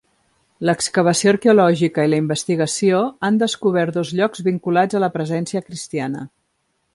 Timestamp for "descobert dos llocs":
3.43-4.43